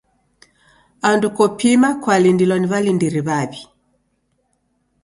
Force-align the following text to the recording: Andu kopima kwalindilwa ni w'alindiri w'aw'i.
Andu 1.09 1.27
kopima 1.37 1.89
kwalindilwa 2.01 2.55
ni 2.59 2.67
w'alindiri 2.71 3.21
w'aw'i. 3.27 3.61